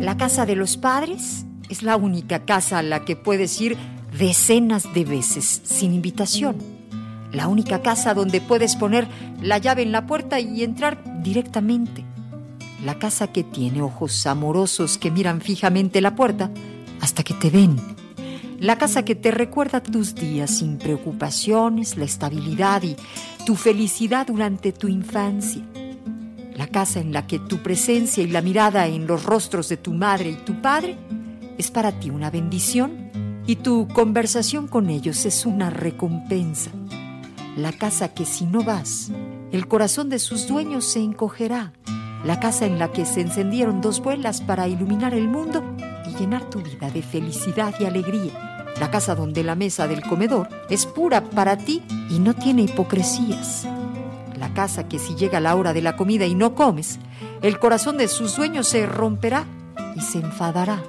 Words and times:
La 0.00 0.16
casa 0.16 0.46
de 0.46 0.54
los 0.54 0.76
padres 0.76 1.44
es 1.68 1.82
la 1.82 1.96
única 1.96 2.44
casa 2.44 2.78
a 2.78 2.82
la 2.82 3.04
que 3.04 3.16
puedes 3.16 3.60
ir 3.60 3.76
decenas 4.16 4.92
de 4.94 5.04
veces 5.04 5.60
sin 5.64 5.92
invitación. 5.92 6.56
La 7.32 7.48
única 7.48 7.82
casa 7.82 8.14
donde 8.14 8.40
puedes 8.40 8.76
poner 8.76 9.08
la 9.42 9.58
llave 9.58 9.82
en 9.82 9.90
la 9.90 10.06
puerta 10.06 10.38
y 10.38 10.62
entrar 10.62 11.02
directamente. 11.22 12.04
La 12.84 13.00
casa 13.00 13.32
que 13.32 13.42
tiene 13.42 13.82
ojos 13.82 14.24
amorosos 14.26 14.98
que 14.98 15.10
miran 15.10 15.40
fijamente 15.40 16.00
la 16.00 16.14
puerta 16.14 16.52
hasta 17.00 17.24
que 17.24 17.34
te 17.34 17.50
ven. 17.50 17.76
La 18.60 18.78
casa 18.78 19.04
que 19.04 19.16
te 19.16 19.32
recuerda 19.32 19.82
tus 19.82 20.14
días 20.14 20.58
sin 20.58 20.78
preocupaciones, 20.78 21.96
la 21.96 22.04
estabilidad 22.04 22.84
y 22.84 22.94
tu 23.44 23.56
felicidad 23.56 24.28
durante 24.28 24.70
tu 24.70 24.86
infancia. 24.86 25.62
La 26.58 26.66
casa 26.66 26.98
en 26.98 27.12
la 27.12 27.24
que 27.24 27.38
tu 27.38 27.58
presencia 27.58 28.20
y 28.20 28.26
la 28.26 28.42
mirada 28.42 28.88
en 28.88 29.06
los 29.06 29.22
rostros 29.22 29.68
de 29.68 29.76
tu 29.76 29.92
madre 29.92 30.30
y 30.30 30.34
tu 30.34 30.60
padre 30.60 30.98
es 31.56 31.70
para 31.70 31.92
ti 31.92 32.10
una 32.10 32.32
bendición 32.32 33.12
y 33.46 33.56
tu 33.56 33.86
conversación 33.86 34.66
con 34.66 34.90
ellos 34.90 35.24
es 35.24 35.46
una 35.46 35.70
recompensa. 35.70 36.72
La 37.56 37.70
casa 37.70 38.12
que 38.12 38.24
si 38.24 38.44
no 38.44 38.64
vas, 38.64 39.12
el 39.52 39.68
corazón 39.68 40.08
de 40.08 40.18
sus 40.18 40.48
dueños 40.48 40.84
se 40.84 40.98
encogerá. 40.98 41.72
La 42.24 42.40
casa 42.40 42.66
en 42.66 42.80
la 42.80 42.90
que 42.90 43.06
se 43.06 43.20
encendieron 43.20 43.80
dos 43.80 44.00
vuelas 44.02 44.40
para 44.40 44.66
iluminar 44.66 45.14
el 45.14 45.28
mundo 45.28 45.62
y 46.08 46.18
llenar 46.18 46.50
tu 46.50 46.60
vida 46.60 46.90
de 46.90 47.02
felicidad 47.02 47.72
y 47.78 47.84
alegría. 47.84 48.66
La 48.80 48.90
casa 48.90 49.14
donde 49.14 49.44
la 49.44 49.54
mesa 49.54 49.86
del 49.86 50.02
comedor 50.02 50.48
es 50.68 50.86
pura 50.86 51.22
para 51.22 51.56
ti 51.56 51.84
y 52.10 52.18
no 52.18 52.34
tiene 52.34 52.62
hipocresías. 52.62 53.68
Casa 54.58 54.88
que 54.88 54.98
si 54.98 55.14
llega 55.14 55.38
la 55.38 55.54
hora 55.54 55.72
de 55.72 55.80
la 55.80 55.94
comida 55.94 56.26
y 56.26 56.34
no 56.34 56.56
comes, 56.56 56.98
el 57.42 57.60
corazón 57.60 57.96
de 57.96 58.08
sus 58.08 58.34
dueños 58.34 58.66
se 58.66 58.86
romperá 58.86 59.44
y 59.94 60.00
se 60.00 60.18
enfadará. 60.18 60.82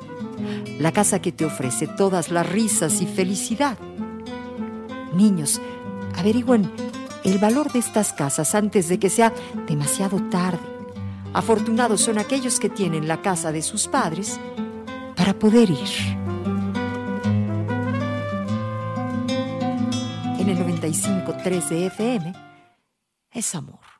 La 0.79 0.91
casa 0.91 1.21
que 1.21 1.31
te 1.31 1.45
ofrece 1.45 1.85
todas 1.85 2.31
las 2.31 2.49
risas 2.49 2.99
y 2.99 3.05
felicidad. 3.05 3.77
Niños, 5.13 5.61
averigüen 6.17 6.71
el 7.23 7.37
valor 7.37 7.71
de 7.71 7.77
estas 7.77 8.11
casas 8.11 8.55
antes 8.55 8.89
de 8.89 8.97
que 8.97 9.11
sea 9.11 9.35
demasiado 9.67 10.19
tarde. 10.31 10.57
Afortunados 11.35 12.01
son 12.01 12.17
aquellos 12.17 12.59
que 12.59 12.69
tienen 12.69 13.07
la 13.07 13.21
casa 13.21 13.51
de 13.51 13.61
sus 13.61 13.87
padres 13.87 14.39
para 15.15 15.35
poder 15.35 15.69
ir. 15.69 16.17
En 20.39 20.49
el 20.49 20.57
95.3 20.57 21.67
de 21.69 21.85
FM 21.85 22.48
es 23.31 23.55
amor. 23.55 23.98